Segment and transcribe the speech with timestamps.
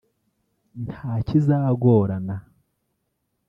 [0.85, 2.35] nta kizagorana